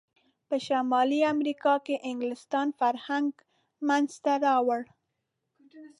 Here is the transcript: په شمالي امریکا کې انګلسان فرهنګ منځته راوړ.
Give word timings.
په 0.47 0.55
شمالي 0.65 1.19
امریکا 1.33 1.73
کې 1.85 1.95
انګلسان 2.09 2.67
فرهنګ 2.79 3.29
منځته 3.87 4.33
راوړ. 4.45 4.81